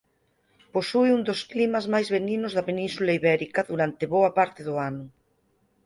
Posúe 0.73 1.09
un 1.17 1.21
dos 1.29 1.41
climas 1.51 1.85
máis 1.93 2.07
benignos 2.15 2.53
da 2.57 2.67
Península 2.69 3.15
Ibérica 3.19 3.61
durante 3.71 4.05
boa 4.13 4.31
parte 4.37 4.61
do 4.67 4.75
ano. 4.89 5.05